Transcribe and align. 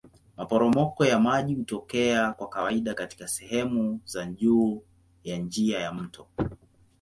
Maporomoko 0.37 1.05
ya 1.05 1.19
maji 1.19 1.55
hutokea 1.55 2.31
kwa 2.33 2.49
kawaida 2.49 2.93
katika 2.93 3.27
sehemu 3.27 3.99
za 4.05 4.25
juu 4.25 4.83
ya 5.23 5.37
njia 5.37 5.79
ya 5.79 5.93
mto. 5.93 6.27